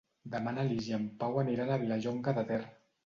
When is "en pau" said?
0.99-1.37